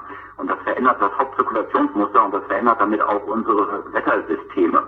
Verändert 0.64 0.98
das 1.02 1.12
Hauptzirkulationsmuster 1.18 2.26
und 2.26 2.34
das 2.34 2.44
verändert 2.46 2.80
damit 2.80 3.02
auch 3.02 3.26
unsere 3.28 3.84
Wettersysteme. 3.94 4.84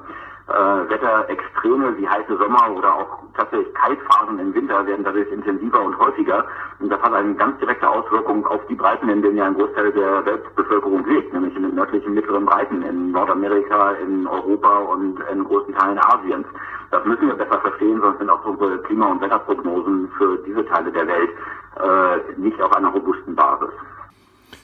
äh, 0.48 0.90
Wetterextreme 0.90 1.98
wie 1.98 2.08
heiße 2.08 2.38
Sommer 2.38 2.70
oder 2.76 2.94
auch 2.94 3.20
tatsächlich 3.36 3.74
Kaltphasen 3.74 4.40
im 4.40 4.54
Winter 4.54 4.86
werden 4.86 5.04
dadurch 5.04 5.30
intensiver 5.32 5.82
und 5.82 5.98
häufiger. 5.98 6.46
Und 6.80 6.92
das 6.92 7.02
hat 7.02 7.14
eine 7.14 7.34
ganz 7.36 7.58
direkte 7.60 7.90
Auswirkung 7.90 8.46
auf 8.46 8.62
die 8.68 8.76
Breiten, 8.76 9.10
in 9.10 9.22
denen 9.22 9.38
ja 9.38 9.46
ein 9.46 9.56
Großteil 9.56 9.92
der 9.92 10.26
Weltbevölkerung 10.26 11.06
lebt, 11.08 11.34
nämlich 11.34 11.56
in 11.56 11.64
den 11.64 11.76
nördlichen 11.76 12.14
mittleren 12.14 12.46
Breiten, 12.46 12.84
in 12.84 13.12
Nordamerika, 13.12 13.92
in 13.94 14.28
Europa 14.28 14.78
und 14.80 15.20
in 15.32 15.44
großen 15.44 15.74
Teilen 15.74 16.00
Asiens. 16.00 16.46
Das 16.92 17.04
müssen 17.06 17.28
wir 17.28 17.36
besser 17.36 17.60
verstehen, 17.60 18.00
sonst 18.02 18.20
sind 18.20 18.30
auch 18.30 18.46
unsere 18.46 18.78
Klima- 18.84 19.08
und 19.08 19.22
Wetterprognosen 19.22 20.12
für 20.18 20.38
diese 20.46 20.66
Teile 20.68 20.92
der 20.92 21.08
Welt 21.08 21.30
äh, 21.78 22.40
nicht 22.40 22.62
auf 22.62 22.72
einer 22.76 22.90
robusten 22.90 23.36
Basis. 23.36 23.72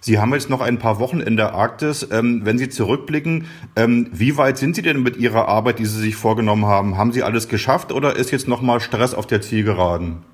Sie 0.03 0.19
haben 0.19 0.33
jetzt 0.33 0.49
noch 0.49 0.61
ein 0.61 0.79
paar 0.79 0.99
Wochen 0.99 1.19
in 1.19 1.37
der 1.37 1.53
Arktis. 1.53 2.09
Ähm, 2.11 2.41
wenn 2.43 2.57
Sie 2.57 2.69
zurückblicken, 2.69 3.45
ähm, 3.75 4.09
wie 4.11 4.35
weit 4.35 4.57
sind 4.57 4.75
Sie 4.75 4.81
denn 4.81 5.03
mit 5.03 5.15
Ihrer 5.15 5.47
Arbeit, 5.47 5.77
die 5.77 5.85
Sie 5.85 6.01
sich 6.01 6.15
vorgenommen 6.15 6.65
haben? 6.65 6.97
Haben 6.97 7.11
Sie 7.11 7.21
alles 7.21 7.47
geschafft 7.47 7.91
oder 7.91 8.15
ist 8.15 8.31
jetzt 8.31 8.47
nochmal 8.47 8.79
Stress 8.79 9.13
auf 9.13 9.27
der 9.27 9.41
Zielgeraden? 9.41 10.25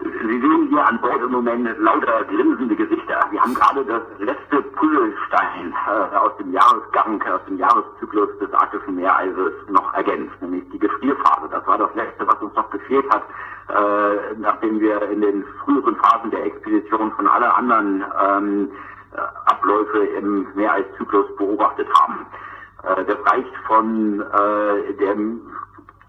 Sie 0.00 0.40
sehen 0.40 0.68
hier 0.70 0.88
an 0.88 0.98
Bord 1.02 1.20
im 1.22 1.32
Moment 1.32 1.68
lauter 1.78 2.24
grinsende 2.24 2.74
Gesichter. 2.74 3.20
Wir 3.30 3.42
haben 3.42 3.52
gerade 3.52 3.84
das 3.84 4.02
letzte 4.18 4.62
Puzzlestein 4.62 5.74
äh, 5.86 6.16
aus 6.16 6.32
dem 6.38 6.50
Jahresgang, 6.50 7.20
aus 7.24 7.44
dem 7.46 7.58
Jahreszyklus 7.58 8.30
des 8.40 8.50
arktischen 8.54 8.94
Meereises 8.94 9.52
noch 9.70 9.92
ergänzt, 9.92 10.32
nämlich 10.40 10.64
die 10.72 10.78
Gefrierphase. 10.78 11.50
Das 11.50 11.66
war 11.66 11.76
das 11.76 11.94
letzte, 11.94 12.26
was 12.26 12.40
uns 12.40 12.54
noch 12.54 12.70
gefehlt 12.70 13.04
hat 13.10 13.24
äh, 13.68 14.34
nachdem 14.38 14.80
wir 14.80 15.02
in 15.10 15.20
den 15.20 15.44
Phasen 16.08 16.30
der 16.30 16.44
Expedition 16.44 17.12
von 17.12 17.26
aller 17.26 17.56
anderen 17.56 18.04
ähm, 18.22 18.70
äh, 19.12 19.20
Abläufe 19.46 19.98
im 20.18 20.46
Meereiszyklus 20.54 21.26
beobachtet 21.36 21.88
haben. 22.00 22.26
Äh, 22.82 23.04
das 23.04 23.16
reicht 23.32 23.54
von 23.66 24.20
äh, 24.20 24.94
dem 24.94 25.40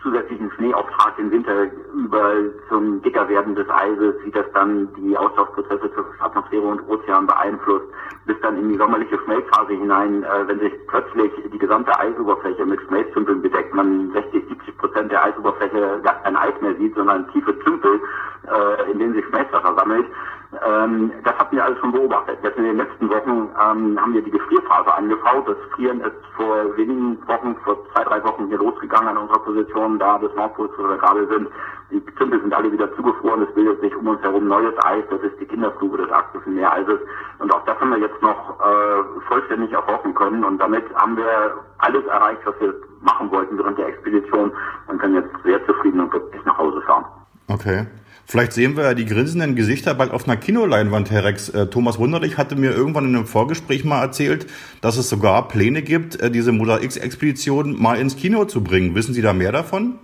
zusätzlichen 0.01 0.49
Schneeauftrag 0.51 1.17
im 1.17 1.31
Winter 1.31 1.67
über 1.93 2.33
zum 2.69 3.01
Dickerwerden 3.01 3.55
des 3.55 3.69
Eises, 3.69 4.15
wie 4.23 4.31
das 4.31 4.45
dann 4.53 4.87
die 4.95 5.17
Auslaufprozesse 5.17 5.91
zur 5.93 6.05
Atmosphäre 6.19 6.63
und 6.63 6.87
Ozean 6.87 7.27
beeinflusst, 7.27 7.87
bis 8.25 8.39
dann 8.41 8.57
in 8.57 8.69
die 8.69 8.77
sommerliche 8.77 9.19
Schmelzphase 9.19 9.73
hinein, 9.73 10.23
äh, 10.23 10.47
wenn 10.47 10.59
sich 10.59 10.73
plötzlich 10.87 11.31
die 11.51 11.57
gesamte 11.57 11.97
Eisoberfläche 11.99 12.65
mit 12.65 12.81
Schmelztümpeln 12.81 13.41
bedeckt, 13.41 13.73
man 13.73 14.11
60, 14.13 14.47
70 14.47 14.77
Prozent 14.77 15.11
der 15.11 15.23
Eisoberfläche 15.25 15.99
gar 16.03 16.21
kein 16.23 16.35
Eis 16.35 16.53
mehr 16.61 16.75
sieht, 16.75 16.95
sondern 16.95 17.29
tiefe 17.31 17.57
Tümpel, 17.59 17.99
äh, 18.47 18.91
in 18.91 18.99
denen 18.99 19.13
sich 19.13 19.25
Schmelzwasser 19.25 19.75
sammelt. 19.75 20.05
Ähm, 20.51 21.11
das 21.23 21.37
hatten 21.37 21.55
wir 21.55 21.63
alles 21.63 21.77
schon 21.79 21.91
beobachtet. 21.91 22.39
Jetzt 22.41 22.57
in 22.57 22.63
den 22.63 22.77
letzten 22.77 23.07
Wochen 23.09 23.49
ähm, 23.53 24.01
haben 24.01 24.13
wir 24.13 24.21
die 24.23 24.31
Gefrierphase 24.31 24.91
angeschaut. 24.95 25.47
Das 25.47 25.57
Frieren 25.75 26.01
ist 26.01 26.25
vor 26.35 26.75
wenigen 26.75 27.19
Wochen, 27.27 27.55
vor 27.63 27.77
zwei, 27.93 28.03
drei 28.03 28.23
Wochen 28.23 28.47
hier 28.47 28.57
losgegangen 28.57 29.09
an 29.09 29.17
unserer 29.17 29.39
Position, 29.39 29.99
da 29.99 30.17
des 30.17 30.33
Nordpols, 30.35 30.71
wo 30.77 30.89
wir 30.89 30.97
gerade 30.97 31.27
sind. 31.27 31.49
Die 31.91 32.01
Tümpel 32.15 32.41
sind 32.41 32.53
alle 32.53 32.71
wieder 32.71 32.91
zugefroren. 32.95 33.43
Es 33.43 33.53
bildet 33.53 33.79
sich 33.81 33.95
um 33.95 34.07
uns 34.07 34.21
herum 34.21 34.47
neues 34.47 34.73
Eis. 34.83 35.03
Das 35.11 35.21
ist 35.21 35.39
die 35.39 35.45
Kinderfluge 35.45 35.97
des 35.97 36.11
arktischen 36.11 36.55
Meereises. 36.55 36.99
Und 37.37 37.53
auch 37.53 37.63
das 37.65 37.79
haben 37.79 37.91
wir 37.91 37.99
jetzt 37.99 38.21
noch 38.23 38.59
äh, 38.59 39.21
vollständig 39.27 39.71
erforschen 39.71 40.15
können. 40.15 40.43
Und 40.43 40.57
damit 40.57 40.83
haben 40.95 41.15
wir 41.15 41.59
alles 41.77 42.05
erreicht, 42.05 42.41
was 42.45 42.59
wir 42.59 42.73
machen 43.01 43.29
wollten 43.31 43.57
während 43.57 43.77
der 43.77 43.87
Expedition 43.87 44.51
und 44.87 44.99
können 44.99 45.15
jetzt 45.15 45.43
sehr 45.43 45.63
zufrieden 45.67 46.01
und 46.01 46.09
glücklich 46.09 46.43
nach 46.45 46.57
Hause 46.57 46.81
fahren. 46.81 47.05
Okay. 47.49 47.87
Vielleicht 48.27 48.53
sehen 48.53 48.77
wir 48.77 48.83
ja 48.83 48.93
die 48.93 49.07
grinsenden 49.07 49.55
Gesichter 49.55 49.95
bald 49.95 50.11
auf 50.11 50.27
einer 50.27 50.37
Kinoleinwand, 50.37 51.09
Herr 51.09 51.23
Rex. 51.23 51.49
Äh, 51.49 51.65
Thomas 51.65 51.97
Wunderlich 51.97 52.37
hatte 52.37 52.55
mir 52.55 52.71
irgendwann 52.75 53.05
in 53.05 53.15
einem 53.15 53.25
Vorgespräch 53.25 53.83
mal 53.83 54.01
erzählt, 54.01 54.45
dass 54.81 54.97
es 54.97 55.09
sogar 55.09 55.47
Pläne 55.47 55.81
gibt, 55.81 56.21
äh, 56.21 56.29
diese 56.29 56.51
Motor 56.51 56.83
X-Expedition 56.83 57.81
mal 57.81 57.97
ins 57.97 58.15
Kino 58.15 58.45
zu 58.45 58.63
bringen. 58.63 58.93
Wissen 58.93 59.15
Sie 59.15 59.23
da 59.23 59.33
mehr 59.33 59.51
davon? 59.51 59.97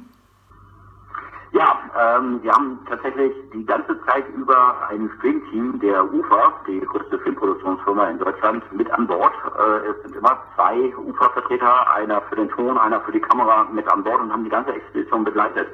Ja, 1.51 1.77
ähm, 2.17 2.39
wir 2.41 2.51
haben 2.51 2.79
tatsächlich 2.89 3.31
die 3.53 3.63
ganze 3.63 3.95
Zeit 4.07 4.25
über 4.35 4.89
ein 4.89 5.07
Filmteam 5.21 5.79
der 5.79 6.11
UFA, 6.11 6.51
die 6.67 6.79
größte 6.79 7.19
Filmproduktionsfirma 7.19 8.09
in 8.09 8.17
Deutschland, 8.17 8.63
mit 8.73 8.89
an 8.91 9.05
Bord. 9.05 9.33
Äh, 9.55 9.91
es 9.91 10.01
sind 10.01 10.15
immer 10.15 10.39
zwei 10.55 10.91
UFA-Vertreter, 10.97 11.93
einer 11.93 12.21
für 12.23 12.37
den 12.37 12.49
Ton, 12.49 12.75
einer 12.79 12.99
für 13.01 13.11
die 13.11 13.21
Kamera 13.21 13.67
mit 13.71 13.87
an 13.87 14.03
Bord 14.03 14.19
und 14.19 14.33
haben 14.33 14.45
die 14.45 14.49
ganze 14.49 14.73
Expedition 14.73 15.23
begleitet 15.23 15.67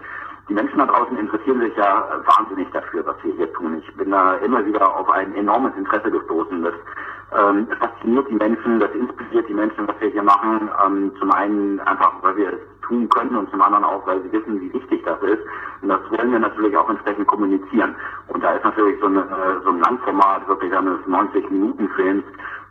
die 0.50 0.53
Menschen 0.53 0.79
da 0.79 0.86
draußen 0.86 1.17
interessieren 1.17 1.62
sich 1.62 1.75
ja 1.75 2.07
wahnsinnig 2.25 2.67
dafür, 2.71 3.05
was 3.05 3.15
wir 3.24 3.33
hier 3.36 3.51
tun. 3.53 3.81
Ich 3.86 3.95
bin 3.95 4.12
da 4.12 4.36
immer 4.38 4.65
wieder 4.65 4.95
auf 4.95 5.10
ein 5.10 5.33
enormes 5.36 5.75
Interesse 5.77 6.12
gestoßen. 6.12 6.63
Das 6.63 6.74
ähm, 7.38 7.67
fasziniert 7.79 8.27
die 8.29 8.36
Menschen, 8.36 8.79
das 8.79 8.91
inspiriert 8.91 9.48
die 9.48 9.53
Menschen, 9.53 9.88
was 9.88 9.95
wir 10.00 10.10
hier 10.10 10.24
machen. 10.24 10.69
Ähm, 10.86 11.12
zum 11.19 11.31
einen 11.31 11.79
einfach, 11.81 12.13
weil 12.21 12.36
wir 12.36 12.53
es 12.53 12.60
tun 12.81 13.07
können 13.10 13.36
und 13.36 13.50
zum 13.51 13.62
anderen 13.62 13.86
auch, 13.86 14.05
weil 14.05 14.21
sie 14.24 14.31
wissen, 14.31 14.60
wie 14.60 14.74
wichtig 14.74 15.03
das 15.05 15.21
ist. 15.21 15.41
Und 15.81 15.89
das 15.89 16.01
wollen 16.12 16.31
wir 16.31 16.39
natürlich 16.39 16.75
auch 16.75 16.89
entsprechend 16.89 17.27
kommunizieren. 17.27 17.95
Und 18.27 18.43
da 18.43 18.53
ist 18.53 18.63
natürlich 18.65 19.00
so, 19.00 19.07
eine, 19.07 19.25
so 19.63 19.69
ein 19.69 19.79
Langformat 19.79 20.48
wirklich 20.48 20.75
eines 20.75 21.00
90-Minuten-Films 21.07 22.24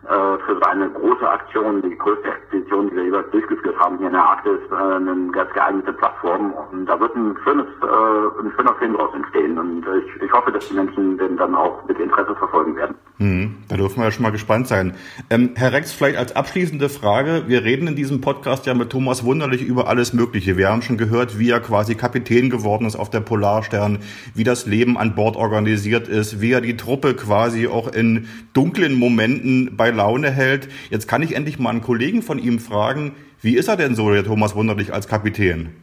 äh, 0.05 0.39
für 0.47 0.55
so 0.55 0.63
eine 0.63 0.89
große 0.89 1.29
Aktion, 1.29 1.83
die 1.83 1.97
größte 1.99 2.29
Expedition, 2.29 2.89
die 2.89 2.97
wir 2.97 3.05
jeweils 3.05 3.31
durchgeführt 3.33 3.79
haben 3.79 3.99
hier 3.99 4.07
in 4.07 4.15
der 4.15 4.25
Arktis, 4.25 4.59
äh, 4.71 4.75
eine 4.75 5.31
ganz 5.31 5.53
geeignete 5.53 5.93
Plattform. 5.93 6.55
Und 6.73 6.87
da 6.87 6.99
wird 6.99 7.15
ein 7.15 7.37
schönes, 7.45 7.67
äh, 7.83 8.41
ein 8.41 8.53
schöner 8.57 8.75
Film 8.77 8.95
daraus 8.95 9.15
entstehen. 9.15 9.59
Und 9.59 9.85
ich, 9.87 10.23
ich 10.23 10.33
hoffe, 10.33 10.53
dass 10.53 10.67
die 10.69 10.75
Menschen 10.75 11.19
den 11.19 11.37
dann 11.37 11.55
auch 11.55 11.85
mit 11.87 11.99
Interesse 11.99 12.35
verfolgen 12.35 12.77
werden. 12.77 12.95
Hm, 13.19 13.57
da 13.69 13.77
dürfen 13.77 13.99
wir 13.99 14.05
ja 14.05 14.11
schon 14.11 14.23
mal 14.23 14.33
gespannt 14.33 14.67
sein. 14.67 14.95
Ähm, 15.29 15.51
Herr 15.55 15.75
Rex, 15.75 15.93
vielleicht 15.93 16.17
als 16.17 16.35
abschließende 16.35 16.89
Frage. 16.89 17.45
Wir 17.49 17.63
reden 17.63 17.87
in 17.87 17.95
diesem 17.95 18.23
Podcast 18.23 18.65
ja 18.65 18.73
mit 18.73 18.89
Thomas 18.89 19.25
Wunderlich 19.25 19.61
über 19.61 19.89
alles 19.89 20.15
Mögliche. 20.15 20.57
Wir 20.57 20.71
haben 20.71 20.81
schon 20.81 20.97
gehört, 20.97 21.39
wie 21.39 21.51
er 21.51 21.61
quasi 21.61 21.95
Kapitän 21.95 22.49
geworden 22.49 22.87
ist 22.87 22.97
auf 22.97 23.11
der 23.11 23.21
Polarstern, 23.21 23.99
wie 24.35 24.45
das 24.45 24.65
Leben 24.65 24.97
an 24.97 25.15
Bord 25.15 25.37
organisiert 25.37 26.09
ist, 26.09 26.41
wie 26.41 26.53
er 26.53 26.63
die 26.63 26.79
Truppe 26.79 27.13
quasi 27.13 27.69
auch 27.69 27.93
in 27.93 28.29
dunklen 28.55 28.99
Momenten 28.99 29.77
bei 29.77 29.90
Laune 29.91 30.31
hält. 30.31 30.69
Jetzt 30.91 31.09
kann 31.09 31.23
ich 31.23 31.37
endlich 31.37 31.59
mal 31.59 31.71
einen 31.71 31.83
Kollegen 31.83 32.23
von 32.23 32.39
ihm 32.39 32.59
fragen, 32.59 33.15
wie 33.41 33.57
ist 33.57 33.69
er 33.69 33.77
denn 33.77 33.95
so, 33.95 34.11
der 34.11 34.25
Thomas 34.25 34.55
Wunderlich, 34.55 34.93
als 34.93 35.09
Kapitän? 35.09 35.75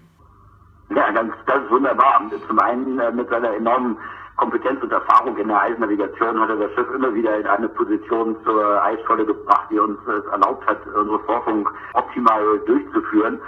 Ja, 0.96 1.12
ganz, 1.12 1.34
ganz 1.46 1.70
wunderbar. 1.70 2.22
Zum 2.48 2.60
einen 2.60 3.00
äh, 3.00 3.12
mit 3.12 3.30
seiner 3.30 3.54
enormen 3.56 3.98
Kompetenz 4.38 4.82
und 4.84 4.92
Erfahrung 4.92 5.36
in 5.38 5.48
der 5.48 5.60
Eisnavigation 5.60 6.40
hat 6.40 6.50
er 6.50 6.58
das 6.58 6.72
Schiff 6.74 6.88
immer 6.96 7.14
wieder 7.14 7.40
in 7.40 7.48
eine 7.48 7.68
Position 7.70 8.36
zur 8.46 8.84
Eisscholle 8.84 9.26
gebracht, 9.26 9.68
die 9.72 9.80
uns 9.80 9.98
es 10.08 10.26
erlaubt 10.32 10.66
hat, 10.68 10.78
unsere 10.96 11.20
Forschung 11.22 11.68
optimal 11.94 12.60
durchzuführen 12.68 13.40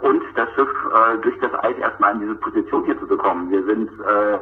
und 0.00 0.22
das 0.34 0.48
Schiff 0.54 0.68
äh, 0.68 1.18
durch 1.18 1.38
das 1.40 1.52
Eis 1.62 1.76
erstmal 1.78 2.14
in 2.14 2.20
diese 2.20 2.34
Position 2.36 2.84
hier 2.84 2.98
zu 2.98 3.06
bekommen. 3.06 3.50
Wir 3.50 3.62
sind 3.64 3.90
äh, 4.00 4.38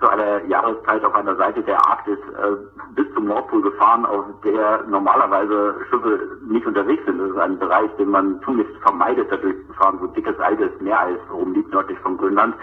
zu 0.00 0.08
einer 0.08 0.44
Jahreszeit 0.46 1.04
auf 1.04 1.14
einer 1.14 1.36
Seite 1.36 1.62
der 1.62 1.78
Arktis 1.86 2.18
äh, 2.18 2.56
bis 2.94 3.06
zum 3.14 3.26
Nordpol 3.26 3.62
gefahren, 3.62 4.06
auf 4.06 4.24
der 4.44 4.84
normalerweise 4.88 5.74
Schiffe 5.90 6.38
nicht 6.48 6.66
unterwegs 6.66 7.04
sind. 7.04 7.18
Das 7.18 7.30
ist 7.30 7.38
ein 7.38 7.58
Bereich, 7.58 7.90
den 7.98 8.10
man 8.10 8.40
tunlichst 8.40 8.76
vermeidet, 8.82 9.28
dadurch 9.30 9.56
zu 9.66 9.72
fahren, 9.74 9.98
wo 10.00 10.06
dickes 10.06 10.38
Eis 10.40 10.58
ist, 10.58 10.80
Meereis 10.80 11.18
rumliegt 11.30 11.72
nördlich 11.72 11.98
von 12.00 12.16
Grönland. 12.16 12.54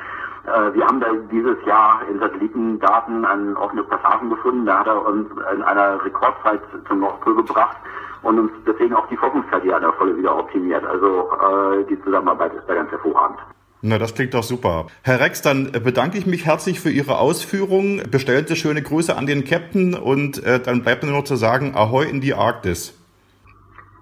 Äh, 0.45 0.73
wir 0.73 0.85
haben 0.85 0.99
da 0.99 1.07
dieses 1.31 1.57
Jahr 1.65 2.01
in 2.09 2.19
Satellitendaten 2.19 3.25
an 3.25 3.55
offene 3.55 3.83
Passagen 3.83 4.29
gefunden. 4.29 4.65
Da 4.65 4.79
hat 4.79 4.87
er 4.87 5.05
uns 5.05 5.29
in 5.53 5.61
einer 5.61 6.03
Rekordzeit 6.03 6.61
zum 6.87 6.99
Nordpol 6.99 7.35
gebracht 7.35 7.77
und 8.23 8.39
uns 8.39 8.51
deswegen 8.65 8.93
auch 8.93 9.07
die 9.07 9.17
Forschungszeit 9.17 9.63
hier 9.63 9.75
an 9.75 9.83
der 9.83 9.93
Volle 9.93 10.17
wieder 10.17 10.37
optimiert. 10.37 10.83
Also 10.85 11.29
äh, 11.31 11.83
die 11.89 12.01
Zusammenarbeit 12.03 12.53
ist 12.53 12.63
da 12.67 12.75
ganz 12.75 12.91
hervorragend. 12.91 13.39
Na, 13.85 13.97
das 13.97 14.15
klingt 14.15 14.33
doch 14.33 14.43
super. 14.43 14.87
Herr 15.01 15.19
Rex, 15.19 15.41
dann 15.41 15.71
bedanke 15.71 16.17
ich 16.17 16.25
mich 16.25 16.45
herzlich 16.45 16.79
für 16.79 16.89
Ihre 16.89 17.17
Ausführungen. 17.17 18.01
Bestellte 18.09 18.55
schöne 18.55 18.81
Grüße 18.81 19.15
an 19.15 19.25
den 19.25 19.43
Captain 19.43 19.93
und 19.93 20.41
äh, 20.43 20.61
dann 20.61 20.83
bleibt 20.83 21.03
mir 21.03 21.09
nur 21.09 21.19
noch 21.19 21.25
zu 21.25 21.35
sagen, 21.35 21.75
Ahoi 21.75 22.05
in 22.05 22.21
die 22.21 22.33
Arktis. 22.33 22.97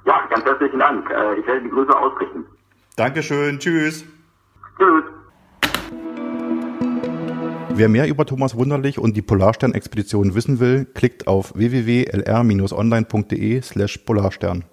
Ja, 0.06 0.22
ganz 0.30 0.46
herzlichen 0.46 0.80
Dank. 0.80 1.10
Äh, 1.10 1.40
ich 1.40 1.48
werde 1.48 1.62
die 1.62 1.70
Grüße 1.70 1.96
ausrichten. 1.98 2.46
Dankeschön. 2.96 3.58
Tschüss. 3.58 4.06
Tschüss. 4.78 5.04
Wer 7.74 7.88
mehr 7.90 8.08
über 8.08 8.26
Thomas 8.26 8.56
Wunderlich 8.56 8.98
und 9.00 9.16
die 9.16 9.22
Polarstern-Expedition 9.22 10.36
wissen 10.36 10.60
will, 10.60 10.84
klickt 10.86 11.28
auf 11.28 11.54
www.lr-online.de 11.56 13.62
slash 13.62 14.00
Polarstern. 14.00 14.66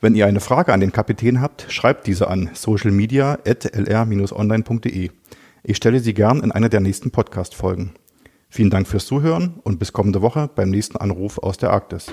Wenn 0.00 0.14
ihr 0.14 0.26
eine 0.26 0.38
Frage 0.40 0.72
an 0.72 0.78
den 0.80 0.92
Kapitän 0.92 1.40
habt, 1.40 1.66
schreibt 1.68 2.06
diese 2.06 2.28
an 2.28 2.50
socialmedia.lr-online.de. 2.54 5.10
Ich 5.62 5.76
stelle 5.76 6.00
sie 6.00 6.14
gern 6.14 6.40
in 6.40 6.52
einer 6.52 6.70
der 6.70 6.80
nächsten 6.80 7.10
Podcast-Folgen. 7.10 7.92
Vielen 8.48 8.70
Dank 8.70 8.88
fürs 8.88 9.04
Zuhören 9.06 9.60
und 9.62 9.78
bis 9.78 9.92
kommende 9.92 10.22
Woche 10.22 10.48
beim 10.54 10.70
nächsten 10.70 10.96
Anruf 10.96 11.36
aus 11.38 11.58
der 11.58 11.70
Arktis. 11.70 12.06